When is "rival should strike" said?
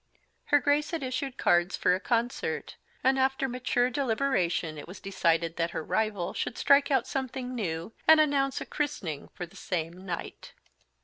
5.83-6.89